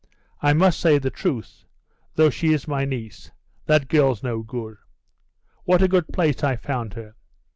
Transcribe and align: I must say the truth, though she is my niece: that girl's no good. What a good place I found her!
I 0.41 0.53
must 0.53 0.79
say 0.79 0.97
the 0.97 1.11
truth, 1.11 1.63
though 2.15 2.31
she 2.31 2.53
is 2.53 2.67
my 2.67 2.85
niece: 2.85 3.29
that 3.67 3.87
girl's 3.87 4.23
no 4.23 4.41
good. 4.41 4.77
What 5.65 5.83
a 5.83 5.87
good 5.87 6.07
place 6.07 6.43
I 6.43 6.55
found 6.55 6.95
her! 6.95 7.13